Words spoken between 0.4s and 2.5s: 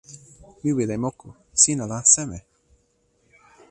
mi wile moku. sina la seme?